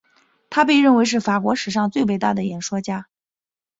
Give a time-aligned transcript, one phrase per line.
[0.49, 3.07] 他被认为是法国史上最伟大的演说家。